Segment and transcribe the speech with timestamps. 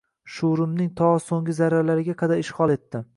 [0.35, 3.03] Shuurimning to so’nggi zarralariga qadar ishg’ol etdi.